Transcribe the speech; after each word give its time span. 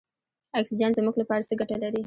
اکسیجن 0.59 0.91
زموږ 0.97 1.15
لپاره 1.21 1.45
څه 1.49 1.53
ګټه 1.59 1.75
لري. 1.83 1.99